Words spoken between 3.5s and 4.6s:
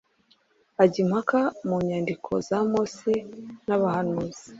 n’abahanuzi,